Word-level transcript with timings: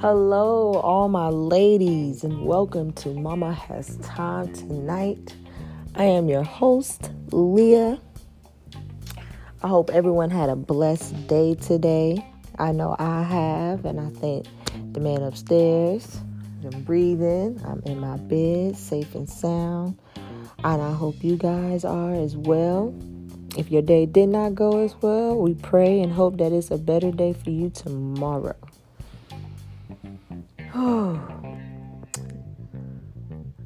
Hello, 0.00 0.72
all 0.82 1.08
my 1.08 1.28
ladies, 1.28 2.24
and 2.24 2.44
welcome 2.44 2.92
to 2.94 3.10
Mama 3.10 3.52
Has 3.52 3.96
Time 3.98 4.52
Tonight. 4.52 5.36
I 5.94 6.02
am 6.02 6.28
your 6.28 6.42
host, 6.42 7.12
Leah. 7.30 8.00
I 9.62 9.68
hope 9.68 9.90
everyone 9.90 10.30
had 10.30 10.48
a 10.48 10.56
blessed 10.56 11.28
day 11.28 11.54
today. 11.54 12.28
I 12.58 12.72
know 12.72 12.96
I 12.98 13.22
have, 13.22 13.84
and 13.84 14.00
I 14.00 14.08
think 14.18 14.48
the 14.94 14.98
man 14.98 15.22
upstairs. 15.22 16.18
I'm 16.64 16.82
breathing. 16.82 17.62
I'm 17.64 17.84
in 17.86 18.00
my 18.00 18.16
bed, 18.16 18.76
safe 18.76 19.14
and 19.14 19.30
sound. 19.30 19.96
And 20.64 20.82
I 20.82 20.92
hope 20.92 21.22
you 21.22 21.36
guys 21.36 21.84
are 21.84 22.14
as 22.14 22.36
well. 22.36 22.92
If 23.56 23.70
your 23.70 23.82
day 23.82 24.04
did 24.06 24.28
not 24.28 24.54
go 24.54 24.84
as 24.84 24.94
well, 25.00 25.36
we 25.36 25.54
pray 25.54 26.00
and 26.00 26.12
hope 26.12 26.36
that 26.38 26.52
it's 26.52 26.70
a 26.70 26.76
better 26.78 27.10
day 27.10 27.32
for 27.32 27.50
you 27.50 27.70
tomorrow. 27.70 28.56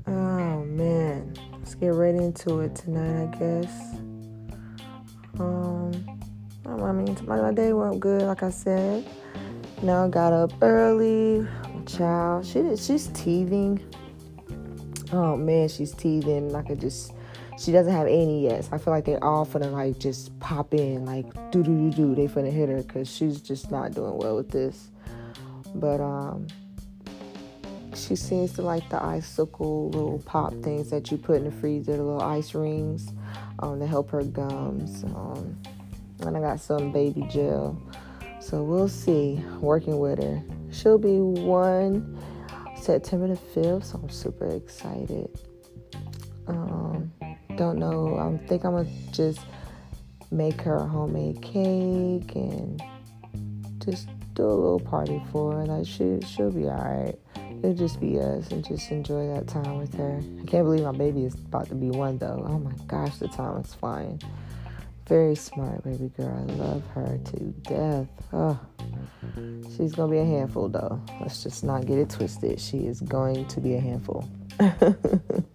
Oh, 0.06 0.64
man. 0.64 1.34
Let's 1.52 1.74
get 1.76 1.94
right 1.94 2.14
into 2.14 2.60
it 2.60 2.74
tonight, 2.74 3.22
I 3.22 3.38
guess. 3.38 3.70
Um, 5.38 5.92
I 6.66 6.92
mean, 6.92 7.16
my, 7.26 7.52
day 7.52 7.72
went 7.72 8.00
good, 8.00 8.22
like 8.22 8.42
I 8.42 8.50
said. 8.50 9.06
You 9.80 9.86
know, 9.86 10.08
got 10.08 10.32
up 10.32 10.52
early. 10.62 11.46
Child, 11.86 12.44
she 12.44 12.76
she's 12.76 13.06
teething. 13.08 13.80
Oh 15.12 15.36
man, 15.36 15.68
she's 15.68 15.92
teething. 15.92 16.54
I 16.54 16.62
could 16.62 16.80
just, 16.80 17.12
she 17.60 17.72
doesn't 17.72 17.92
have 17.92 18.06
any 18.06 18.44
yet. 18.44 18.64
So 18.64 18.70
I 18.72 18.78
feel 18.78 18.94
like 18.94 19.04
they're 19.04 19.22
all 19.22 19.44
finna 19.44 19.70
like 19.70 19.98
just 19.98 20.38
pop 20.40 20.72
in, 20.72 21.04
like 21.04 21.26
do 21.50 21.62
do 21.62 21.90
do 21.90 21.90
do. 21.90 22.14
They 22.14 22.26
finna 22.26 22.50
hit 22.50 22.70
her 22.70 22.82
because 22.82 23.08
she's 23.08 23.40
just 23.40 23.70
not 23.70 23.92
doing 23.92 24.16
well 24.16 24.36
with 24.36 24.50
this. 24.50 24.88
But 25.74 26.00
um, 26.00 26.46
she 27.94 28.16
seems 28.16 28.54
to 28.54 28.62
like 28.62 28.88
the 28.88 29.02
icicle 29.02 29.90
little 29.90 30.20
pop 30.20 30.54
things 30.62 30.88
that 30.90 31.10
you 31.10 31.18
put 31.18 31.36
in 31.36 31.44
the 31.44 31.50
freezer, 31.50 31.96
the 31.96 32.02
little 32.02 32.22
ice 32.22 32.54
rings 32.54 33.12
um, 33.58 33.78
to 33.78 33.86
help 33.86 34.10
her 34.10 34.22
gums. 34.22 35.04
Um, 35.04 35.60
and 36.20 36.36
I 36.36 36.40
got 36.40 36.60
some 36.60 36.92
baby 36.92 37.26
gel. 37.30 37.80
So 38.40 38.62
we'll 38.62 38.88
see. 38.88 39.44
Working 39.60 39.98
with 39.98 40.22
her. 40.22 40.42
She'll 40.72 40.98
be 40.98 41.18
one 41.18 42.18
September 42.74 43.28
the 43.28 43.34
5th, 43.34 43.84
so 43.84 44.00
I'm 44.02 44.08
super 44.08 44.48
excited. 44.48 45.28
Um, 46.46 47.12
don't 47.60 47.78
know. 47.78 48.16
I 48.18 48.46
think 48.46 48.64
I'm 48.64 48.72
gonna 48.72 48.88
just 49.12 49.40
make 50.30 50.60
her 50.62 50.76
a 50.76 50.86
homemade 50.86 51.42
cake 51.42 52.34
and 52.34 52.82
just 53.84 54.08
do 54.34 54.44
a 54.44 54.58
little 54.64 54.80
party 54.80 55.22
for 55.30 55.52
her. 55.52 55.66
Like 55.66 55.86
she 55.86 56.20
she'll 56.22 56.50
be 56.50 56.64
alright 56.64 57.18
it'll 57.62 57.74
just 57.74 58.00
be 58.00 58.18
us 58.18 58.50
and 58.50 58.64
just 58.64 58.90
enjoy 58.90 59.28
that 59.34 59.46
time 59.46 59.76
with 59.76 59.94
her. 59.94 60.22
I 60.42 60.46
can't 60.46 60.64
believe 60.64 60.84
my 60.84 60.92
baby 60.92 61.24
is 61.24 61.34
about 61.34 61.68
to 61.68 61.74
be 61.74 61.90
one 61.90 62.16
though. 62.18 62.42
Oh 62.48 62.58
my 62.58 62.72
gosh, 62.86 63.18
the 63.18 63.28
time 63.28 63.60
is 63.60 63.74
flying. 63.74 64.20
Very 65.06 65.34
smart 65.34 65.84
baby 65.84 66.10
girl. 66.16 66.46
I 66.48 66.52
love 66.54 66.86
her 66.94 67.18
to 67.22 67.40
death. 67.62 68.08
Oh, 68.32 68.58
she's 69.76 69.92
gonna 69.92 70.10
be 70.10 70.18
a 70.18 70.24
handful 70.24 70.68
though. 70.68 71.02
Let's 71.20 71.42
just 71.42 71.62
not 71.64 71.84
get 71.86 71.98
it 71.98 72.08
twisted. 72.08 72.58
She 72.60 72.86
is 72.86 73.00
going 73.00 73.46
to 73.48 73.60
be 73.60 73.74
a 73.74 73.80
handful. 73.80 74.26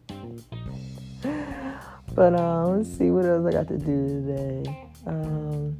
but 2.15 2.33
um, 2.39 2.77
let's 2.77 2.97
see 2.97 3.11
what 3.11 3.25
else 3.25 3.45
I 3.45 3.51
got 3.51 3.67
to 3.67 3.77
do 3.77 4.25
today. 4.25 4.89
Um, 5.05 5.77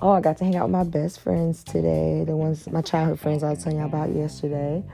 Oh, 0.00 0.12
I 0.12 0.20
got 0.20 0.36
to 0.36 0.44
hang 0.44 0.54
out 0.54 0.66
with 0.66 0.70
my 0.70 0.84
best 0.84 1.18
friends 1.18 1.64
today. 1.64 2.22
The 2.24 2.36
ones, 2.36 2.70
my 2.70 2.82
childhood 2.82 3.18
friends 3.18 3.42
I 3.42 3.50
was 3.50 3.64
telling 3.64 3.80
you 3.80 3.84
about 3.84 4.14
yesterday. 4.14 4.84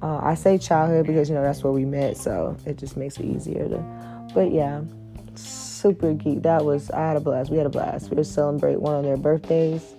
Uh, 0.00 0.20
I 0.22 0.34
say 0.34 0.56
childhood 0.56 1.04
because, 1.04 1.28
you 1.28 1.34
know, 1.34 1.42
that's 1.42 1.64
where 1.64 1.72
we 1.72 1.84
met, 1.84 2.16
so 2.16 2.56
it 2.64 2.78
just 2.78 2.96
makes 2.96 3.16
it 3.18 3.24
easier 3.24 3.68
to. 3.68 4.30
But 4.32 4.52
yeah, 4.52 4.82
super 5.34 6.14
geek. 6.14 6.42
That 6.42 6.64
was, 6.64 6.92
I 6.92 7.08
had 7.08 7.16
a 7.16 7.20
blast. 7.20 7.50
We 7.50 7.56
had 7.56 7.66
a 7.66 7.70
blast. 7.70 8.10
We 8.10 8.16
were 8.16 8.22
celebrating 8.22 8.80
one 8.80 8.94
of 8.94 9.02
their 9.02 9.16
birthdays. 9.16 9.96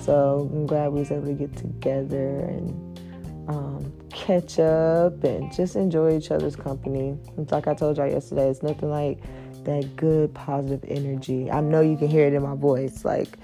So 0.00 0.48
I'm 0.52 0.66
glad 0.66 0.92
we 0.92 1.00
was 1.00 1.10
able 1.10 1.26
to 1.26 1.32
get 1.32 1.56
together 1.56 2.40
and 2.40 2.93
um, 3.48 3.92
catch 4.10 4.58
up 4.58 5.22
and 5.24 5.52
just 5.52 5.76
enjoy 5.76 6.16
each 6.16 6.30
other's 6.30 6.56
company. 6.56 7.18
It's 7.38 7.52
like 7.52 7.66
I 7.66 7.74
told 7.74 7.96
y'all 7.98 8.06
yesterday, 8.06 8.48
it's 8.48 8.62
nothing 8.62 8.90
like 8.90 9.18
that 9.64 9.96
good 9.96 10.34
positive 10.34 10.84
energy. 10.88 11.50
I 11.50 11.60
know 11.60 11.80
you 11.80 11.96
can 11.96 12.08
hear 12.08 12.26
it 12.26 12.34
in 12.34 12.42
my 12.42 12.54
voice. 12.54 13.04
Like, 13.04 13.38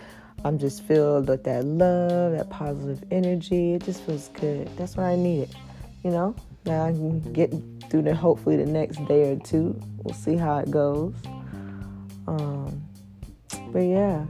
I'm 0.44 0.58
just 0.58 0.82
filled 0.84 1.28
with 1.28 1.44
that 1.44 1.64
love, 1.64 2.32
that 2.32 2.48
positive 2.50 3.04
energy. 3.10 3.74
It 3.74 3.84
just 3.84 4.02
feels 4.02 4.28
good. 4.28 4.68
That's 4.76 4.96
what 4.96 5.04
I 5.04 5.16
needed, 5.16 5.54
you 6.02 6.10
know. 6.10 6.34
Now 6.64 6.86
I 6.86 6.92
can 6.92 7.20
get 7.32 7.52
through 7.90 8.02
the 8.02 8.14
hopefully 8.14 8.56
the 8.56 8.66
next 8.66 9.04
day 9.06 9.32
or 9.32 9.38
two. 9.38 9.80
We'll 10.02 10.14
see 10.14 10.36
how 10.36 10.58
it 10.58 10.70
goes. 10.70 11.14
Um, 12.26 12.82
but 13.72 13.80
yeah. 13.80 14.24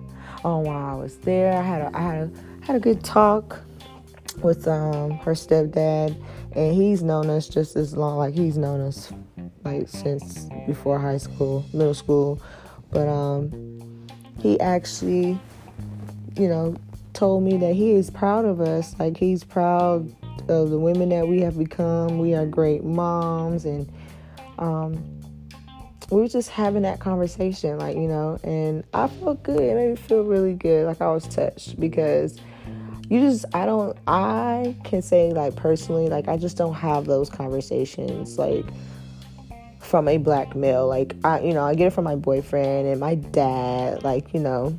Oh, 0.44 0.58
while 0.58 0.94
I 0.94 0.94
was 0.94 1.18
there, 1.18 1.52
I 1.52 1.62
had 1.62 1.82
a, 1.82 1.96
I 1.96 2.00
had 2.00 2.22
a, 2.22 2.64
had 2.64 2.76
a 2.76 2.80
good 2.80 3.04
talk 3.04 3.60
with 4.42 4.66
um, 4.68 5.12
her 5.18 5.32
stepdad, 5.32 6.16
and 6.52 6.74
he's 6.74 7.02
known 7.02 7.30
us 7.30 7.48
just 7.48 7.76
as 7.76 7.96
long. 7.96 8.18
Like 8.18 8.34
he's 8.34 8.56
known 8.56 8.80
us 8.80 9.12
like 9.64 9.88
since 9.88 10.48
before 10.66 10.98
high 10.98 11.18
school, 11.18 11.64
middle 11.72 11.94
school. 11.94 12.40
But 12.90 13.08
um, 13.08 14.08
he 14.38 14.58
actually 14.60 15.38
you 16.36 16.48
know, 16.48 16.76
told 17.12 17.42
me 17.42 17.56
that 17.58 17.74
he 17.74 17.92
is 17.92 18.10
proud 18.10 18.44
of 18.44 18.60
us. 18.60 18.98
Like 18.98 19.16
he's 19.16 19.44
proud 19.44 20.14
of 20.48 20.70
the 20.70 20.78
women 20.78 21.08
that 21.10 21.26
we 21.26 21.40
have 21.40 21.58
become. 21.58 22.18
We 22.18 22.34
are 22.34 22.46
great 22.46 22.84
moms, 22.84 23.64
and 23.64 23.90
um, 24.58 25.20
we 26.10 26.20
were 26.22 26.28
just 26.28 26.50
having 26.50 26.82
that 26.82 27.00
conversation, 27.00 27.78
like 27.78 27.96
you 27.96 28.08
know, 28.08 28.38
and 28.42 28.84
I 28.94 29.08
felt 29.08 29.42
good. 29.42 29.60
It 29.60 29.74
made 29.74 29.90
me 29.90 29.96
feel 29.96 30.24
really 30.24 30.54
good. 30.54 30.86
Like 30.86 31.00
I 31.00 31.10
was 31.10 31.26
touched 31.26 31.78
because 31.78 32.38
you 33.10 33.20
just 33.20 33.44
I 33.52 33.66
don't 33.66 33.98
I 34.06 34.76
can 34.84 35.02
say 35.02 35.32
like 35.32 35.56
personally 35.56 36.08
like 36.08 36.28
I 36.28 36.36
just 36.36 36.56
don't 36.56 36.74
have 36.74 37.06
those 37.06 37.28
conversations 37.28 38.38
like 38.38 38.64
from 39.80 40.06
a 40.06 40.16
black 40.16 40.54
male. 40.54 40.86
Like 40.86 41.16
I 41.24 41.40
you 41.40 41.52
know 41.52 41.64
I 41.64 41.74
get 41.74 41.88
it 41.88 41.90
from 41.90 42.04
my 42.04 42.14
boyfriend 42.14 42.86
and 42.86 43.00
my 43.00 43.16
dad 43.16 44.04
like 44.04 44.32
you 44.32 44.40
know. 44.40 44.78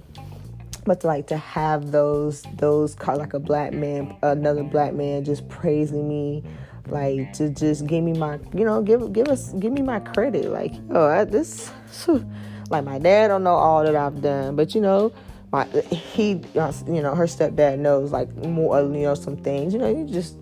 But 0.85 1.01
to, 1.01 1.07
like 1.07 1.27
to 1.27 1.37
have 1.37 1.91
those 1.91 2.43
those 2.55 2.97
like 3.05 3.33
a 3.33 3.39
black 3.39 3.73
man 3.73 4.15
another 4.23 4.63
black 4.63 4.93
man 4.93 5.25
just 5.25 5.47
praising 5.47 6.07
me 6.07 6.43
like 6.87 7.33
to 7.33 7.49
just 7.49 7.85
give 7.85 8.03
me 8.03 8.13
my 8.13 8.39
you 8.53 8.65
know 8.65 8.81
give 8.81 9.11
give 9.11 9.27
us 9.27 9.51
give 9.53 9.73
me 9.73 9.81
my 9.81 9.99
credit. 9.99 10.45
Like 10.45 10.73
oh 10.91 11.05
I, 11.05 11.25
this 11.25 11.69
like 12.69 12.85
my 12.85 12.97
dad 12.97 13.27
don't 13.27 13.43
know 13.43 13.55
all 13.55 13.83
that 13.83 13.95
I've 13.95 14.21
done. 14.21 14.55
But 14.55 14.73
you 14.73 14.79
know 14.79 15.11
my 15.51 15.65
he 15.65 16.41
uh, 16.55 16.71
you 16.87 17.01
know 17.01 17.13
her 17.13 17.25
stepdad 17.25 17.79
knows 17.79 18.11
like 18.11 18.33
more 18.37 18.81
you 18.81 18.87
know 18.87 19.15
some 19.15 19.37
things. 19.37 19.73
You 19.73 19.79
know 19.79 19.89
you 19.89 20.07
just 20.07 20.37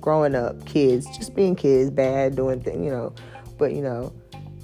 growing 0.00 0.34
up 0.34 0.64
kids 0.66 1.06
just 1.16 1.34
being 1.34 1.56
kids 1.56 1.90
bad 1.90 2.36
doing 2.36 2.60
things 2.60 2.84
you 2.84 2.90
know. 2.90 3.14
But 3.58 3.72
you 3.72 3.82
know 3.82 4.12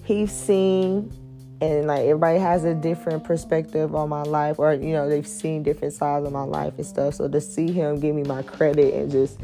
he's 0.05 0.33
seen 0.33 1.13
and 1.61 1.87
like 1.87 2.01
everybody 2.01 2.39
has 2.39 2.65
a 2.65 2.75
different 2.75 3.25
perspective 3.25 3.95
on 3.95 4.09
my 4.09 4.23
life 4.23 4.59
or 4.59 4.75
you 4.75 4.93
know 4.93 5.09
they've 5.09 5.27
seen 5.27 5.63
different 5.63 5.93
sides 5.93 6.27
of 6.27 6.33
my 6.33 6.45
life 6.45 6.75
and 6.77 6.87
stuff. 6.87 7.15
So 7.15 7.29
to 7.29 7.41
see 7.41 7.73
him 7.73 7.99
give 7.99 8.15
me 8.15 8.23
my 8.23 8.43
credit 8.43 8.95
and 8.95 9.11
just 9.11 9.41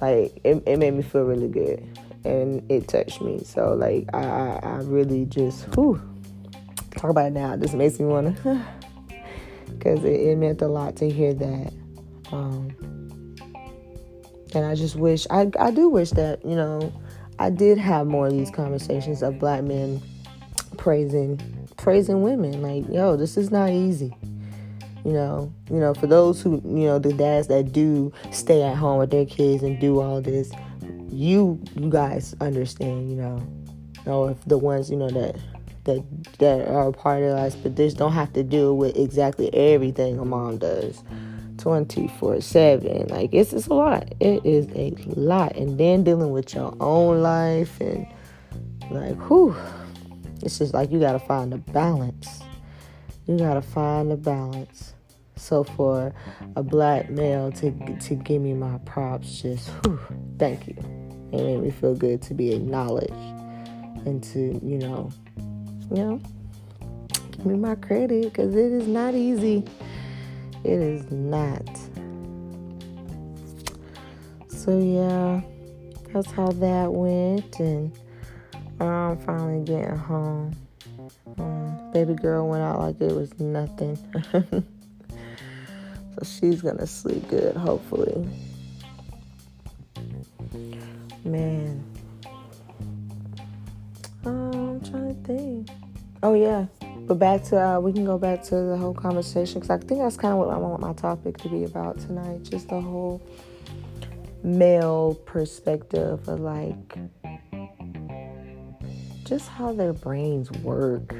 like 0.00 0.40
it, 0.42 0.62
it 0.66 0.78
made 0.78 0.94
me 0.94 1.02
feel 1.02 1.24
really 1.24 1.48
good. 1.48 1.86
And 2.24 2.70
it 2.70 2.88
touched 2.88 3.20
me. 3.22 3.42
So 3.44 3.74
like 3.74 4.08
i 4.14 4.22
i, 4.22 4.60
I 4.62 4.76
really 4.82 5.26
just 5.26 5.64
whew, 5.74 6.00
talk 6.92 7.10
about 7.10 7.26
it 7.26 7.32
now. 7.32 7.56
Just 7.56 7.74
makes 7.74 7.98
me 7.98 8.06
want 8.06 8.42
to 8.42 8.66
because 9.80 10.04
it, 10.04 10.20
it, 10.20 10.36
meant 10.36 10.62
a 10.62 10.68
lot 10.68 10.94
to 10.96 11.10
hear 11.10 11.34
that. 11.34 11.72
Um 12.30 12.76
and 14.52 14.66
i 14.66 14.74
just 14.74 14.96
wish 14.96 15.28
i 15.30 15.48
i 15.60 15.70
do 15.70 15.88
wish 15.88 16.10
that 16.10 16.44
you 16.44 16.56
know 16.56 16.92
i 17.38 17.48
did 17.48 17.78
have 17.78 18.08
more 18.08 18.26
of 18.26 18.32
these 18.32 18.50
conversations 18.50 19.22
of 19.22 19.38
black 19.38 19.62
men 19.62 20.02
praising 20.76 21.38
praising 21.76 22.22
women. 22.22 22.62
Like 22.62 22.88
yo 22.92 23.16
this 23.16 23.36
is 23.36 23.50
not 23.50 23.70
easy. 23.70 24.14
You 25.04 25.12
know 25.12 25.52
you 25.70 25.78
know 25.78 25.94
for 25.94 26.06
those 26.06 26.42
who 26.42 26.60
you 26.64 26.86
know 26.86 26.98
the 26.98 27.12
dads 27.12 27.48
that 27.48 27.72
do 27.72 28.12
stay 28.32 28.62
at 28.62 28.76
home 28.76 28.98
with 28.98 29.10
their 29.10 29.26
kids 29.26 29.62
and 29.62 29.78
do 29.80 30.00
all 30.00 30.20
this 30.20 30.50
you 31.10 31.60
you 31.74 31.90
guys 31.90 32.34
understand 32.40 33.10
you 33.10 33.16
know. 33.16 33.42
Or 34.06 34.30
if 34.30 34.42
the 34.46 34.56
ones 34.56 34.90
you 34.90 34.96
know 34.96 35.10
that 35.10 35.36
that 35.84 36.04
that 36.38 36.68
are 36.68 36.88
a 36.88 36.92
part 36.92 37.22
of 37.22 37.30
us 37.30 37.54
but 37.56 37.76
this 37.76 37.94
don't 37.94 38.12
have 38.12 38.32
to 38.32 38.42
deal 38.42 38.76
with 38.76 38.96
exactly 38.96 39.52
everything 39.54 40.18
a 40.18 40.24
mom 40.24 40.58
does 40.58 41.02
24 41.58 42.40
7 42.40 43.06
like 43.08 43.32
it's, 43.32 43.52
it's 43.52 43.66
a 43.66 43.74
lot 43.74 44.12
it 44.20 44.44
is 44.44 44.66
a 44.74 44.94
lot 45.18 45.54
and 45.56 45.78
then 45.78 46.04
dealing 46.04 46.32
with 46.32 46.54
your 46.54 46.74
own 46.80 47.22
life 47.22 47.80
and 47.80 48.06
like 48.90 49.16
whew 49.28 49.54
it's 50.42 50.58
just 50.58 50.72
like 50.72 50.90
you 50.90 50.98
got 50.98 51.12
to 51.12 51.18
find 51.18 51.52
a 51.52 51.58
balance. 51.58 52.42
You 53.26 53.38
gotta 53.38 53.62
find 53.62 54.10
a 54.10 54.16
balance. 54.16 54.94
So 55.36 55.64
for 55.64 56.12
a 56.56 56.62
black 56.62 57.10
male 57.10 57.52
to 57.52 57.70
to 57.70 58.14
give 58.14 58.42
me 58.42 58.54
my 58.54 58.78
props, 58.78 59.42
just 59.42 59.68
whew, 59.84 60.00
thank 60.38 60.66
you. 60.66 60.76
It 61.32 61.44
made 61.44 61.60
me 61.60 61.70
feel 61.70 61.94
good 61.94 62.22
to 62.22 62.34
be 62.34 62.52
acknowledged 62.52 63.12
and 64.04 64.22
to 64.24 64.60
you 64.64 64.78
know, 64.78 65.12
you 65.90 65.96
know, 65.96 66.20
give 67.32 67.46
me 67.46 67.56
my 67.56 67.74
credit 67.74 68.24
because 68.24 68.54
it 68.54 68.72
is 68.72 68.86
not 68.86 69.14
easy. 69.14 69.64
It 70.62 70.78
is 70.78 71.10
not. 71.10 71.68
So 74.48 74.78
yeah, 74.78 75.40
that's 76.12 76.30
how 76.30 76.48
that 76.48 76.92
went, 76.92 77.58
and 77.58 77.92
I'm 78.80 79.18
finally 79.18 79.64
getting 79.64 79.96
home. 79.96 80.54
Um, 81.38 81.90
baby 81.92 82.14
girl 82.14 82.46
went 82.48 82.62
out 82.62 82.78
like 82.78 83.00
it 83.00 83.12
was 83.12 83.38
nothing. 83.40 83.96
so 84.32 84.62
she's 86.22 86.62
gonna 86.62 86.86
sleep 86.86 87.26
good, 87.28 87.56
hopefully. 87.56 88.28
Man. 91.24 91.89
Oh, 96.22 96.34
yeah. 96.34 96.66
But 97.06 97.18
back 97.18 97.42
to, 97.44 97.58
uh, 97.58 97.80
we 97.80 97.92
can 97.92 98.04
go 98.04 98.18
back 98.18 98.42
to 98.44 98.54
the 98.54 98.76
whole 98.76 98.94
conversation 98.94 99.54
because 99.54 99.70
I 99.70 99.78
think 99.78 100.00
that's 100.00 100.16
kind 100.16 100.32
of 100.32 100.38
what 100.38 100.50
I 100.50 100.58
want 100.58 100.80
my 100.80 100.92
topic 100.92 101.38
to 101.38 101.48
be 101.48 101.64
about 101.64 101.98
tonight. 101.98 102.42
Just 102.42 102.68
the 102.68 102.80
whole 102.80 103.22
male 104.42 105.14
perspective 105.24 106.28
of 106.28 106.40
like, 106.40 106.98
just 109.24 109.48
how 109.48 109.72
their 109.72 109.94
brains 109.94 110.50
work. 110.62 111.14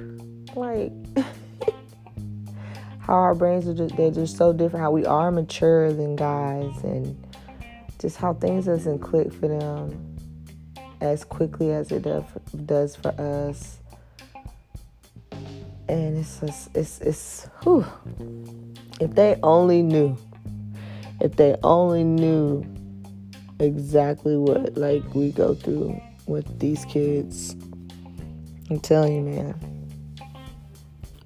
Like, 0.55 0.93
how 3.01 3.15
our 3.15 3.35
brains 3.35 3.67
are 3.67 3.75
just, 3.75 3.97
they're 3.97 4.11
just 4.11 4.37
so 4.37 4.53
different, 4.53 4.83
how 4.83 4.91
we 4.91 5.07
are 5.07 5.33
mature 5.33 5.93
than 5.93 6.15
guys, 6.15 6.77
and 6.85 7.27
just 7.99 8.17
how 8.17 8.35
things 8.35 8.67
doesn't 8.67 8.99
click 8.99 9.33
for 9.33 9.49
them 9.49 10.17
as 11.01 11.25
quickly 11.25 11.73
as 11.73 11.91
it 11.91 12.07
does 12.67 12.97
for 12.97 13.15
us. 13.19 13.80
And 15.91 16.19
it's 16.19 16.41
just, 16.41 16.77
it's, 16.77 17.01
it's, 17.01 17.49
whew. 17.63 17.85
If 19.01 19.15
they 19.15 19.37
only 19.43 19.83
knew, 19.83 20.17
if 21.21 21.37
they 21.37 21.57
only 21.63 22.05
knew 22.05 22.65
exactly 23.59 24.37
what 24.37 24.77
like 24.77 25.03
we 25.15 25.33
go 25.33 25.55
through 25.55 26.01
with 26.27 26.59
these 26.59 26.85
kids 26.87 27.57
I'm 28.71 28.79
telling 28.79 29.17
you, 29.17 29.23
man. 29.23 29.55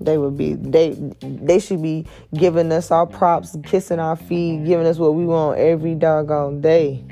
They 0.00 0.18
would 0.18 0.36
be 0.36 0.54
they 0.54 0.96
they 1.20 1.58
should 1.58 1.82
be 1.82 2.06
giving 2.34 2.72
us 2.72 2.90
our 2.90 3.06
props, 3.06 3.56
kissing 3.64 3.98
our 3.98 4.16
feet, 4.16 4.64
giving 4.64 4.86
us 4.86 4.98
what 4.98 5.14
we 5.14 5.24
want 5.24 5.58
every 5.58 5.94
doggone 5.94 6.60
day. 6.62 7.04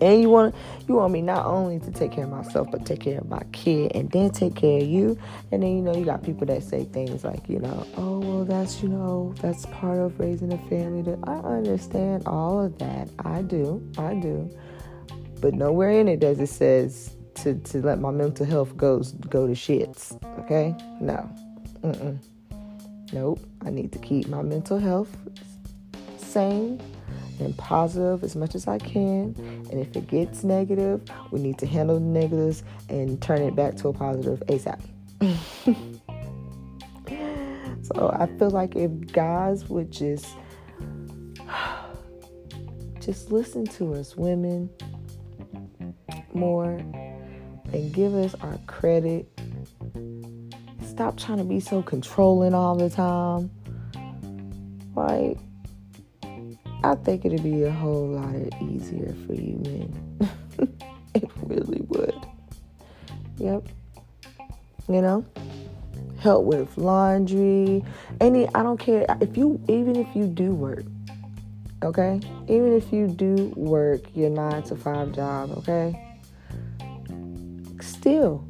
And 0.00 0.22
you 0.22 0.30
want 0.30 0.54
you 0.88 0.94
want 0.94 1.12
me 1.12 1.22
not 1.22 1.46
only 1.46 1.78
to 1.80 1.90
take 1.90 2.12
care 2.12 2.24
of 2.24 2.30
myself, 2.30 2.68
but 2.70 2.86
take 2.86 3.00
care 3.00 3.18
of 3.18 3.28
my 3.28 3.42
kid, 3.52 3.92
and 3.94 4.10
then 4.10 4.30
take 4.30 4.54
care 4.54 4.80
of 4.80 4.86
you. 4.88 5.18
And 5.52 5.62
then 5.62 5.76
you 5.76 5.82
know 5.82 5.94
you 5.94 6.04
got 6.04 6.22
people 6.22 6.46
that 6.46 6.62
say 6.62 6.84
things 6.84 7.24
like 7.24 7.48
you 7.48 7.58
know, 7.58 7.86
oh 7.96 8.18
well, 8.20 8.44
that's 8.44 8.82
you 8.82 8.88
know 8.88 9.34
that's 9.40 9.66
part 9.66 9.98
of 9.98 10.18
raising 10.18 10.52
a 10.52 10.58
family. 10.68 11.02
That 11.02 11.18
I 11.24 11.36
understand 11.36 12.26
all 12.26 12.64
of 12.64 12.78
that. 12.78 13.08
I 13.24 13.42
do, 13.42 13.86
I 13.98 14.14
do. 14.14 14.50
But 15.40 15.54
nowhere 15.54 15.90
in 15.90 16.08
it 16.08 16.20
does 16.20 16.38
it 16.38 16.48
says 16.48 17.16
to, 17.36 17.54
to 17.54 17.78
let 17.78 17.98
my 17.98 18.10
mental 18.10 18.46
health 18.46 18.76
goes 18.76 19.12
go 19.12 19.46
to 19.46 19.54
shits. 19.54 20.22
Okay? 20.40 20.74
No. 21.00 21.28
Mm-mm. 21.82 22.18
Nope. 23.12 23.40
I 23.64 23.70
need 23.70 23.92
to 23.92 23.98
keep 23.98 24.28
my 24.28 24.42
mental 24.42 24.78
health 24.78 25.16
sane 26.18 26.80
and 27.40 27.56
positive 27.56 28.22
as 28.22 28.36
much 28.36 28.54
as 28.54 28.66
I 28.66 28.78
can. 28.78 29.34
And 29.70 29.80
if 29.80 29.96
it 29.96 30.06
gets 30.06 30.44
negative, 30.44 31.02
we 31.30 31.40
need 31.40 31.58
to 31.58 31.66
handle 31.66 31.98
the 31.98 32.04
negatives 32.04 32.62
and 32.88 33.20
turn 33.20 33.42
it 33.42 33.56
back 33.56 33.76
to 33.76 33.88
a 33.88 33.92
positive 33.92 34.42
ASAP. 34.46 34.80
so 37.82 38.10
I 38.12 38.26
feel 38.38 38.50
like 38.50 38.76
if 38.76 38.90
guys 39.12 39.68
would 39.68 39.90
just 39.90 40.26
just 43.00 43.32
listen 43.32 43.66
to 43.66 43.94
us 43.94 44.16
women 44.16 44.70
more 46.34 46.80
and 47.72 47.92
give 47.92 48.14
us 48.14 48.34
our 48.40 48.58
credit. 48.66 49.28
Stop 50.86 51.16
trying 51.16 51.38
to 51.38 51.44
be 51.44 51.60
so 51.60 51.82
controlling 51.82 52.54
all 52.54 52.76
the 52.76 52.90
time. 52.90 53.50
Like, 54.94 55.38
I 56.82 56.94
think 56.94 57.24
it'd 57.24 57.42
be 57.42 57.64
a 57.64 57.70
whole 57.70 58.08
lot 58.08 58.34
easier 58.62 59.14
for 59.26 59.34
you 59.34 59.58
men. 59.58 60.30
it 61.14 61.30
really 61.42 61.82
would. 61.88 62.26
Yep. 63.38 63.66
You 64.88 65.02
know? 65.02 65.24
Help 66.18 66.44
with 66.44 66.76
laundry. 66.76 67.84
Any 68.20 68.48
I 68.54 68.62
don't 68.62 68.78
care 68.78 69.06
if 69.20 69.36
you 69.36 69.60
even 69.68 69.96
if 69.96 70.14
you 70.14 70.26
do 70.26 70.54
work. 70.54 70.84
Okay? 71.82 72.20
Even 72.48 72.72
if 72.74 72.92
you 72.92 73.06
do 73.06 73.52
work 73.56 74.02
your 74.14 74.30
9 74.30 74.62
to 74.64 74.76
5 74.76 75.12
job, 75.12 75.50
okay? 75.58 76.10
still 78.00 78.44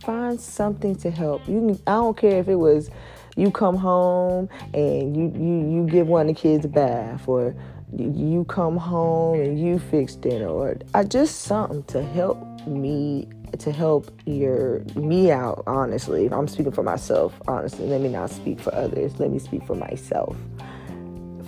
find 0.00 0.40
something 0.40 0.94
to 0.94 1.10
help. 1.10 1.46
You 1.48 1.60
can, 1.60 1.82
I 1.86 1.94
don't 1.94 2.16
care 2.16 2.38
if 2.38 2.48
it 2.48 2.56
was 2.56 2.90
you 3.36 3.50
come 3.50 3.76
home 3.76 4.48
and 4.72 5.16
you 5.16 5.32
you 5.36 5.76
you 5.76 5.86
give 5.86 6.06
one 6.06 6.28
of 6.28 6.34
the 6.34 6.40
kids 6.40 6.64
a 6.64 6.68
bath 6.68 7.26
or 7.26 7.54
you 7.96 8.44
come 8.48 8.76
home 8.76 9.40
and 9.40 9.58
you 9.58 9.78
fix 9.78 10.16
dinner 10.16 10.48
or 10.48 10.76
I 10.94 11.04
just 11.04 11.42
something 11.42 11.82
to 11.84 12.02
help 12.02 12.38
me 12.66 13.28
to 13.58 13.70
help 13.70 14.10
your 14.26 14.80
me 14.96 15.30
out 15.30 15.62
honestly. 15.66 16.28
I'm 16.30 16.48
speaking 16.48 16.72
for 16.72 16.82
myself 16.82 17.40
honestly 17.46 17.86
let 17.86 18.00
me 18.00 18.08
not 18.08 18.30
speak 18.30 18.60
for 18.60 18.74
others. 18.74 19.18
Let 19.18 19.30
me 19.30 19.38
speak 19.38 19.64
for 19.64 19.76
myself. 19.76 20.36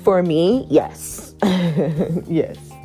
For 0.05 0.23
me 0.23 0.67
yes. 0.71 1.35
Yes 2.27 2.76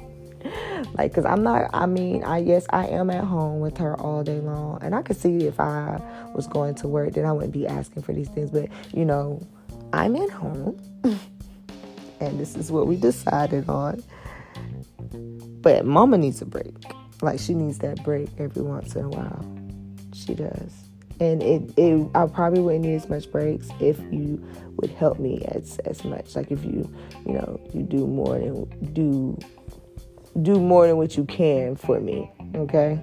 like, 0.93 1.13
cause 1.13 1.25
I'm 1.25 1.43
not. 1.43 1.69
I 1.73 1.85
mean, 1.85 2.23
I 2.23 2.39
yes, 2.39 2.65
I 2.69 2.88
am 2.88 3.09
at 3.09 3.23
home 3.23 3.59
with 3.59 3.77
her 3.77 3.99
all 3.99 4.23
day 4.23 4.39
long, 4.39 4.79
and 4.81 4.93
I 4.93 5.01
could 5.01 5.17
see 5.17 5.45
if 5.45 5.59
I 5.59 6.01
was 6.33 6.47
going 6.47 6.75
to 6.75 6.88
work, 6.88 7.13
then 7.13 7.25
I 7.25 7.31
wouldn't 7.31 7.53
be 7.53 7.65
asking 7.65 8.03
for 8.03 8.13
these 8.13 8.29
things. 8.29 8.51
But 8.51 8.69
you 8.93 9.05
know, 9.05 9.45
I'm 9.93 10.15
at 10.17 10.29
home, 10.29 10.79
and 12.19 12.39
this 12.39 12.55
is 12.55 12.71
what 12.71 12.88
we 12.88 12.98
decided 12.98 13.69
on. 13.69 14.03
But 15.62 15.86
Mama 15.86 16.17
needs 16.17 16.41
a 16.41 16.45
break. 16.45 16.75
Like 17.21 17.39
she 17.39 17.53
needs 17.53 17.77
that 17.79 18.03
break 18.03 18.29
every 18.38 18.63
once 18.63 18.95
in 18.95 19.05
a 19.05 19.10
while. 19.10 19.45
She 20.13 20.33
does. 20.33 20.74
And 21.19 21.43
it, 21.43 21.71
it 21.77 22.10
I 22.15 22.25
probably 22.25 22.62
wouldn't 22.62 22.83
need 22.83 22.95
as 22.95 23.07
much 23.07 23.31
breaks 23.31 23.69
if 23.79 24.00
you 24.12 24.43
would 24.77 24.89
help 24.89 25.19
me 25.19 25.45
as 25.50 25.77
as 25.86 26.03
much. 26.03 26.36
Like 26.36 26.51
if 26.51 26.65
you, 26.65 26.91
you 27.25 27.33
know, 27.33 27.60
you 27.74 27.83
do 27.83 28.07
more 28.07 28.39
than 28.39 28.65
do 28.93 29.38
do 30.41 30.55
more 30.55 30.88
than 30.88 30.97
what 30.97 31.17
you 31.17 31.25
can 31.25 31.75
for 31.75 32.00
me, 32.00 32.31
okay? 32.55 33.00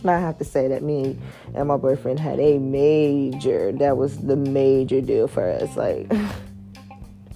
And 0.00 0.10
I 0.10 0.18
have 0.18 0.38
to 0.38 0.44
say 0.44 0.68
that 0.68 0.82
me 0.82 1.18
and 1.54 1.68
my 1.68 1.76
boyfriend 1.76 2.18
had 2.18 2.40
a 2.40 2.58
major, 2.58 3.72
that 3.72 3.96
was 3.96 4.18
the 4.18 4.36
major 4.36 5.00
deal 5.00 5.28
for 5.28 5.48
us. 5.48 5.76
Like, 5.76 6.12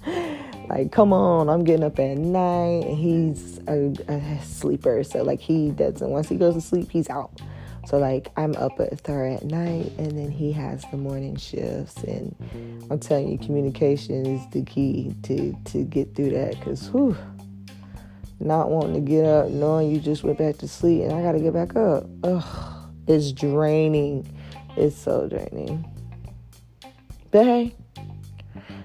like 0.68 0.90
come 0.92 1.12
on, 1.12 1.48
I'm 1.48 1.64
getting 1.64 1.84
up 1.84 1.98
at 1.98 2.18
night 2.18 2.84
and 2.86 2.96
he's 2.96 3.58
a, 3.68 3.94
a 4.08 4.42
sleeper. 4.44 5.04
So, 5.04 5.22
like, 5.22 5.40
he 5.40 5.70
doesn't, 5.70 6.10
once 6.10 6.28
he 6.28 6.36
goes 6.36 6.54
to 6.54 6.60
sleep, 6.60 6.90
he's 6.90 7.08
out. 7.08 7.40
So 7.86 7.98
like 7.98 8.32
I'm 8.36 8.56
up 8.56 8.78
with 8.78 9.06
her 9.06 9.26
at 9.26 9.44
night 9.44 9.92
and 9.96 10.18
then 10.18 10.28
he 10.28 10.50
has 10.50 10.84
the 10.90 10.96
morning 10.96 11.36
shifts 11.36 12.02
and 12.02 12.34
I'm 12.90 12.98
telling 12.98 13.28
you 13.28 13.38
communication 13.38 14.26
is 14.26 14.44
the 14.50 14.64
key 14.64 15.14
to 15.22 15.56
to 15.66 15.84
get 15.84 16.16
through 16.16 16.30
that 16.30 16.60
cuz 16.62 16.88
whew 16.88 17.16
not 18.40 18.70
wanting 18.70 18.94
to 18.94 19.00
get 19.00 19.24
up, 19.24 19.50
knowing 19.50 19.90
you 19.90 20.00
just 20.00 20.22
went 20.22 20.38
back 20.38 20.58
to 20.58 20.68
sleep 20.68 21.02
and 21.02 21.12
I 21.12 21.22
got 21.22 21.32
to 21.32 21.40
get 21.40 21.52
back 21.52 21.76
up. 21.76 22.06
Ugh, 22.24 22.90
it's 23.06 23.32
draining. 23.32 24.26
It's 24.76 24.96
so 24.96 25.28
draining. 25.28 25.84
But 27.30 27.44
hey, 27.44 27.74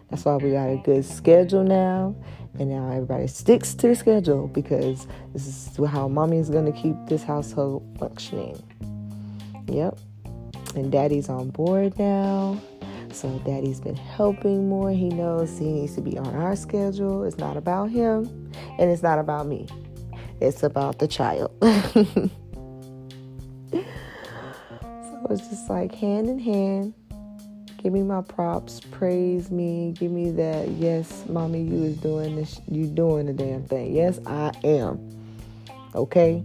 that's 0.09 0.25
why 0.25 0.35
we 0.37 0.51
got 0.51 0.69
a 0.69 0.77
good 0.77 1.05
schedule 1.05 1.63
now. 1.63 2.15
And 2.59 2.69
now 2.69 2.89
everybody 2.91 3.27
sticks 3.27 3.73
to 3.75 3.87
the 3.87 3.95
schedule 3.95 4.47
because 4.47 5.07
this 5.33 5.47
is 5.47 5.79
how 5.87 6.07
mommy 6.07 6.37
is 6.37 6.49
going 6.49 6.65
to 6.65 6.77
keep 6.77 6.95
this 7.07 7.23
household 7.23 7.97
functioning. 7.97 8.61
Yep. 9.67 9.97
And 10.75 10.91
daddy's 10.91 11.29
on 11.29 11.49
board 11.49 11.97
now. 11.97 12.61
So 13.13 13.29
daddy's 13.45 13.79
been 13.79 13.95
helping 13.95 14.69
more. 14.69 14.91
He 14.91 15.09
knows 15.09 15.57
he 15.57 15.65
needs 15.65 15.95
to 15.95 16.01
be 16.01 16.17
on 16.17 16.33
our 16.35 16.55
schedule. 16.55 17.23
It's 17.23 17.37
not 17.37 17.57
about 17.57 17.89
him 17.89 18.51
and 18.79 18.89
it's 18.89 19.03
not 19.03 19.19
about 19.19 19.47
me. 19.47 19.67
It's 20.39 20.63
about 20.63 20.99
the 20.99 21.07
child. 21.07 21.51
so 21.61 22.29
it's 25.29 25.47
just 25.47 25.69
like 25.69 25.93
hand 25.93 26.29
in 26.29 26.39
hand, 26.39 26.93
Give 27.83 27.93
me 27.93 28.03
my 28.03 28.21
props. 28.21 28.79
Praise 28.91 29.49
me. 29.49 29.93
Give 29.97 30.11
me 30.11 30.29
that. 30.31 30.69
Yes, 30.69 31.25
mommy, 31.27 31.63
you 31.63 31.85
is 31.85 31.97
doing 31.97 32.35
this. 32.35 32.61
You 32.69 32.85
doing 32.85 33.25
the 33.25 33.33
damn 33.33 33.63
thing. 33.63 33.95
Yes, 33.95 34.19
I 34.27 34.51
am. 34.63 34.99
Okay. 35.95 36.43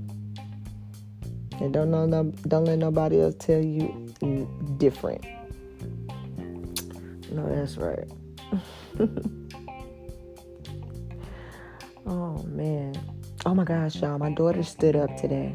And 1.61 1.75
don't 1.75 1.91
know, 1.91 2.33
don't 2.49 2.65
let 2.65 2.79
nobody 2.79 3.21
else 3.21 3.35
tell 3.39 3.63
you 3.63 4.11
different. 4.79 5.27
No, 7.37 7.55
that's 7.55 7.77
right. 7.77 8.09
oh 12.07 12.43
man. 12.45 12.95
Oh 13.45 13.55
my 13.55 13.65
gosh, 13.65 13.97
y'all. 13.97 14.19
My 14.19 14.33
daughter 14.33 14.63
stood 14.63 14.97
up 14.97 15.15
today. 15.19 15.55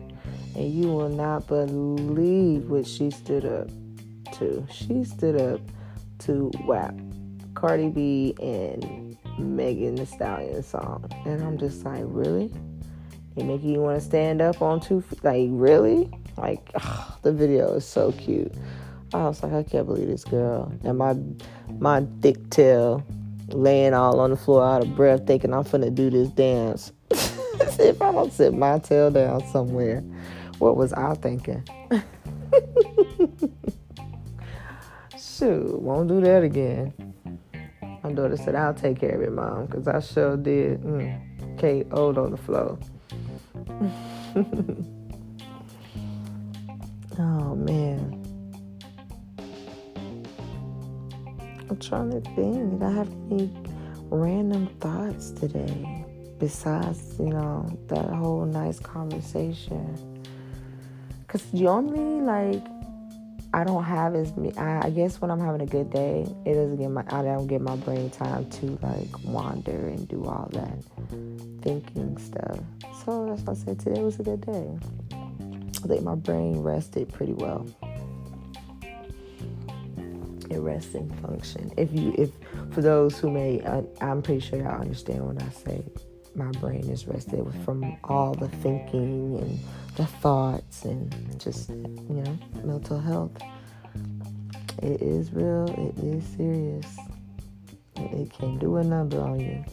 And 0.56 0.72
you 0.72 0.90
will 0.90 1.10
not 1.10 1.48
believe 1.48 2.70
what 2.70 2.86
she 2.86 3.10
stood 3.10 3.46
up 3.46 3.68
to. 4.34 4.64
She 4.70 5.04
stood 5.04 5.42
up 5.42 5.60
to 6.20 6.52
WAP, 6.66 6.94
Cardi 7.56 7.90
B, 7.90 8.36
and 8.40 9.18
Megan 9.40 9.96
Thee 9.96 10.06
Stallion 10.06 10.62
song. 10.62 11.12
And 11.26 11.42
I'm 11.42 11.58
just 11.58 11.84
like, 11.84 12.04
really? 12.06 12.54
It 13.36 13.46
making 13.46 13.72
you 13.72 13.80
want 13.80 14.00
to 14.00 14.06
stand 14.06 14.40
up 14.40 14.62
on 14.62 14.82
two 14.82 15.02
feet? 15.02 15.24
Like, 15.24 15.48
really? 15.50 16.12
Like, 16.38 16.70
ugh, 16.76 17.14
the 17.24 17.34
video 17.34 17.74
is 17.74 17.88
so 17.88 18.12
cute. 18.12 18.54
I 19.14 19.24
was 19.24 19.44
like, 19.44 19.54
I 19.54 19.64
can't 19.64 19.86
believe 19.86 20.08
this 20.08 20.24
girl. 20.24 20.72
And 20.84 20.98
my 20.98 21.16
my 21.80 22.06
thick 22.22 22.50
tail 22.50 23.04
laying 23.50 23.94
all 23.94 24.20
on 24.20 24.30
the 24.30 24.38
floor 24.38 24.64
out 24.64 24.84
of 24.84 24.96
breath, 24.96 25.28
thinking 25.28 25.54
I'm 25.54 25.64
finna 25.64 25.94
do 25.94 26.10
this 26.10 26.30
dance. 26.30 26.94
if 27.12 28.02
I 28.02 28.12
don't 28.12 28.32
sit 28.32 28.54
my 28.54 28.80
tail 28.80 29.12
down 29.12 29.46
somewhere, 29.48 30.02
what 30.60 30.78
was 30.78 30.94
I 30.94 31.14
thinking? 31.16 31.68
Shoot, 35.20 35.82
won't 35.82 36.08
do 36.08 36.22
that 36.22 36.44
again. 36.44 36.94
My 38.04 38.14
daughter 38.14 38.38
said, 38.38 38.56
I'll 38.56 38.74
take 38.74 39.00
care 39.00 39.16
of 39.16 39.22
it, 39.22 39.32
mom, 39.32 39.66
because 39.66 39.88
I 39.88 40.00
sure 40.00 40.38
did. 40.38 40.82
Mm. 40.82 41.28
Old 41.92 42.18
on 42.18 42.32
the 42.32 42.38
floor. 42.38 42.80
oh, 47.20 47.56
man. 47.56 48.21
I'm 51.72 51.80
trying 51.80 52.12
to 52.12 52.20
think. 52.36 52.84
I 52.84 52.92
have 52.92 53.10
any 53.32 53.50
random 54.10 54.68
thoughts 54.82 55.32
today 55.32 56.04
besides, 56.38 57.16
you 57.18 57.30
know, 57.30 57.66
that 57.88 58.10
whole 58.10 58.46
nice 58.46 58.78
conversation? 58.78 60.22
Because 61.22 61.54
normally, 61.54 62.20
like, 62.20 62.62
I 63.54 63.64
don't 63.64 63.86
have 63.86 64.16
as 64.16 64.36
me. 64.36 64.52
I, 64.58 64.88
I, 64.88 64.90
guess 64.90 65.22
when 65.22 65.32
I'm 65.32 65.40
having 65.40 65.62
a 65.62 65.66
good 65.66 65.90
day, 65.92 66.26
it 66.46 66.56
doesn't 66.56 66.76
get 66.76 66.90
my. 66.90 67.06
I 67.08 67.22
don't 67.22 67.48
get 67.48 67.62
my 67.62 67.78
brain 67.78 68.10
time 68.10 68.50
to 68.50 68.78
like 68.82 69.24
wander 69.24 69.88
and 69.88 70.06
do 70.10 70.26
all 70.26 70.50
that 70.52 70.84
thinking 71.62 72.18
stuff. 72.18 72.60
So 73.06 73.28
that's 73.28 73.44
why 73.44 73.54
I 73.54 73.56
said 73.56 73.80
today 73.80 74.02
was 74.02 74.20
a 74.20 74.24
good 74.24 74.42
day. 74.42 74.78
I 75.14 75.88
think 75.88 76.04
my 76.04 76.16
brain 76.16 76.60
rested 76.60 77.14
pretty 77.14 77.34
well. 77.34 77.66
And 80.54 81.22
function. 81.22 81.72
If 81.78 81.94
you, 81.94 82.14
if 82.18 82.30
for 82.74 82.82
those 82.82 83.18
who 83.18 83.32
may, 83.32 83.62
I, 83.66 83.84
I'm 84.02 84.22
pretty 84.22 84.42
sure 84.42 84.60
y'all 84.60 84.82
understand 84.82 85.26
when 85.26 85.42
I 85.42 85.50
say 85.50 85.84
my 86.36 86.52
brain 86.60 86.90
is 86.90 87.08
rested 87.08 87.46
from 87.64 87.98
all 88.04 88.34
the 88.34 88.50
thinking 88.50 89.38
and 89.40 89.60
the 89.96 90.06
thoughts 90.06 90.84
and 90.84 91.40
just 91.40 91.70
you 91.70 92.24
know 92.24 92.40
mental 92.64 93.00
health. 93.00 93.32
It 94.84 95.02
is 95.02 95.32
real 95.32 95.70
it 95.70 96.04
is 96.04 96.26
serious. 96.36 96.98
It 97.96 98.32
can 98.34 98.58
do 98.60 98.76
a 98.76 98.84
number 98.84 99.22
on 99.22 99.40
you. 99.40 99.64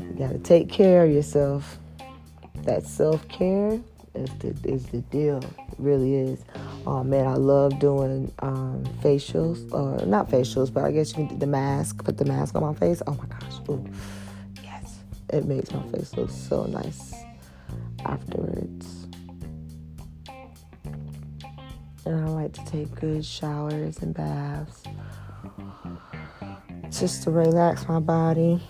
You 0.00 0.12
got 0.18 0.32
to 0.32 0.38
take 0.38 0.68
care 0.68 1.04
of 1.04 1.10
yourself. 1.10 1.78
That 2.64 2.86
self-care 2.86 3.80
is 4.14 4.30
the, 4.40 4.48
is 4.64 4.86
the 4.86 4.98
deal. 5.10 5.38
It 5.38 5.74
really 5.78 6.14
is 6.16 6.44
oh 6.86 7.02
man 7.02 7.26
i 7.26 7.34
love 7.34 7.78
doing 7.78 8.32
um, 8.40 8.82
facials 9.02 9.72
or 9.72 10.04
not 10.06 10.28
facials 10.28 10.72
but 10.72 10.84
i 10.84 10.92
guess 10.92 11.10
you 11.10 11.16
can 11.16 11.28
do 11.28 11.36
the 11.36 11.46
mask 11.46 12.04
put 12.04 12.16
the 12.18 12.24
mask 12.24 12.54
on 12.54 12.62
my 12.62 12.74
face 12.74 13.02
oh 13.06 13.14
my 13.14 13.26
gosh 13.26 13.58
Ooh. 13.68 13.84
yes 14.62 14.98
it 15.30 15.44
makes 15.46 15.70
my 15.72 15.82
face 15.88 16.16
look 16.16 16.30
so 16.30 16.64
nice 16.64 17.14
afterwards 18.04 19.06
and 22.06 22.24
I 22.24 22.28
like 22.28 22.52
to 22.52 22.64
take 22.64 22.94
good 22.94 23.24
showers 23.24 23.98
and 23.98 24.14
baths 24.14 24.84
just 26.90 27.24
to 27.24 27.32
relax 27.32 27.88
my 27.88 27.98
body. 27.98 28.62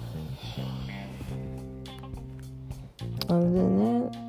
Other 3.29 3.51
than 3.51 3.79
that, 3.79 4.26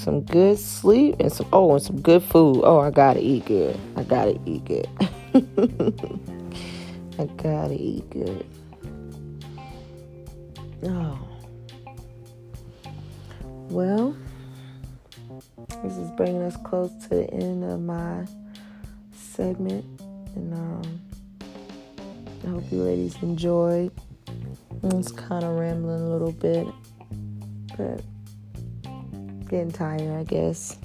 some 0.00 0.22
good 0.22 0.58
sleep 0.58 1.16
and 1.20 1.30
some 1.30 1.46
oh 1.52 1.74
and 1.74 1.82
some 1.82 2.00
good 2.00 2.22
food. 2.22 2.62
Oh, 2.64 2.80
I 2.80 2.90
gotta 2.90 3.20
eat 3.20 3.44
good. 3.44 3.78
I 3.96 4.02
gotta 4.02 4.40
eat 4.46 4.64
good. 4.64 4.88
I 7.18 7.26
gotta 7.36 7.74
eat 7.74 8.08
good. 8.10 8.46
Oh. 10.84 11.18
Well. 13.68 14.16
This 15.82 15.96
is 15.96 16.10
bringing 16.12 16.42
us 16.42 16.56
close 16.64 16.92
to 17.04 17.08
the 17.10 17.30
end 17.30 17.64
of 17.64 17.80
my 17.80 18.26
segment. 19.14 19.84
And 20.34 20.54
um, 20.54 21.00
I 22.44 22.48
hope 22.48 22.64
you 22.72 22.82
ladies 22.82 23.16
enjoyed. 23.22 23.92
It's 24.82 25.12
kind 25.12 25.44
of 25.44 25.58
rambling 25.58 26.00
a 26.00 26.08
little 26.08 26.32
bit, 26.32 26.66
but 27.76 28.02
getting 29.50 29.72
tired, 29.72 30.18
I 30.18 30.22
guess. 30.22 30.78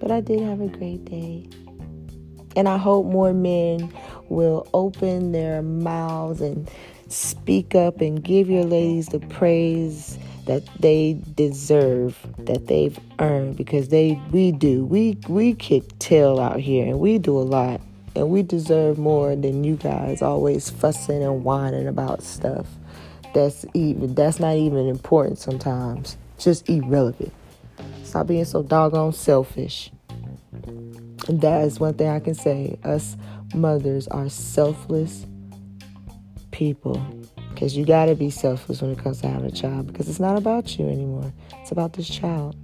But 0.00 0.10
I 0.12 0.20
did 0.20 0.40
have 0.40 0.60
a 0.60 0.68
great 0.68 1.04
day. 1.04 1.48
And 2.54 2.68
I 2.68 2.78
hope 2.78 3.06
more 3.06 3.34
men 3.34 3.92
will 4.28 4.66
open 4.72 5.32
their 5.32 5.60
mouths 5.60 6.40
and 6.40 6.70
speak 7.08 7.74
up 7.74 8.00
and 8.00 8.22
give 8.22 8.48
your 8.48 8.64
ladies 8.64 9.08
the 9.08 9.18
praise 9.18 10.18
that 10.46 10.62
they 10.78 11.20
deserve, 11.34 12.16
that 12.38 12.68
they've 12.68 12.98
earned 13.18 13.56
because 13.56 13.88
they 13.88 14.20
we 14.30 14.52
do. 14.52 14.84
We 14.86 15.18
we 15.28 15.54
kick 15.54 15.98
tail 15.98 16.38
out 16.38 16.60
here 16.60 16.86
and 16.86 17.00
we 17.00 17.18
do 17.18 17.36
a 17.36 17.42
lot. 17.42 17.80
And 18.14 18.30
we 18.30 18.42
deserve 18.42 18.96
more 18.96 19.36
than 19.36 19.62
you 19.62 19.76
guys 19.76 20.22
always 20.22 20.70
fussing 20.70 21.22
and 21.22 21.44
whining 21.44 21.86
about 21.86 22.22
stuff. 22.22 22.66
That's 23.34 23.66
even 23.74 24.14
that's 24.14 24.40
not 24.40 24.56
even 24.56 24.88
important 24.88 25.38
sometimes. 25.38 26.16
Just 26.38 26.68
irrelevant. 26.68 27.32
Stop 28.04 28.28
being 28.28 28.44
so 28.44 28.62
doggone 28.62 29.12
selfish. 29.12 29.90
And 31.28 31.40
that 31.40 31.64
is 31.64 31.80
one 31.80 31.94
thing 31.94 32.08
I 32.08 32.20
can 32.20 32.34
say. 32.34 32.78
Us 32.84 33.16
mothers 33.54 34.06
are 34.08 34.28
selfless 34.28 35.26
people. 36.50 37.02
Because 37.50 37.76
you 37.76 37.86
got 37.86 38.06
to 38.06 38.14
be 38.14 38.28
selfless 38.28 38.82
when 38.82 38.92
it 38.92 38.98
comes 38.98 39.22
to 39.22 39.28
having 39.28 39.46
a 39.46 39.50
child 39.50 39.86
because 39.86 40.08
it's 40.08 40.20
not 40.20 40.36
about 40.36 40.78
you 40.78 40.86
anymore. 40.88 41.32
It's 41.62 41.72
about 41.72 41.94
this 41.94 42.08
child. 42.08 42.54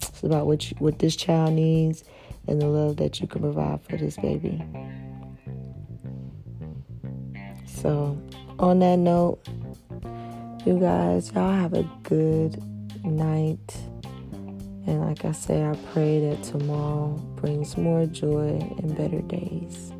It's 0.00 0.22
about 0.22 0.46
what, 0.46 0.70
you, 0.70 0.76
what 0.78 0.98
this 0.98 1.14
child 1.14 1.52
needs 1.52 2.04
and 2.46 2.60
the 2.60 2.66
love 2.66 2.96
that 2.96 3.20
you 3.20 3.26
can 3.26 3.42
provide 3.42 3.82
for 3.82 3.96
this 3.96 4.16
baby. 4.16 4.62
So, 7.66 8.20
on 8.58 8.78
that 8.78 8.96
note, 8.96 9.46
you 10.64 10.80
guys, 10.80 11.30
y'all 11.32 11.52
have 11.52 11.74
a 11.74 11.82
good 12.02 12.62
night. 13.04 13.76
And 14.86 15.00
like 15.00 15.24
I 15.24 15.32
say, 15.32 15.64
I 15.64 15.74
pray 15.92 16.20
that 16.28 16.42
tomorrow 16.42 17.08
brings 17.36 17.76
more 17.76 18.06
joy 18.06 18.58
and 18.78 18.96
better 18.96 19.20
days. 19.20 19.92